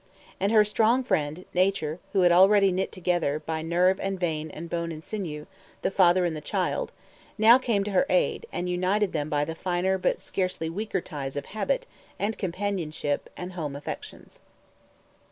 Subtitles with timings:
[0.39, 4.67] And her strong friend, Nature, who had already knit together, by nerve and vein and
[4.67, 5.45] bone and sinew,
[5.83, 6.91] the father and the child,
[7.37, 11.35] now came to her aid, and united them by the finer but scarcely weaker ties
[11.35, 11.85] of habit
[12.17, 14.39] and companionship and home affections.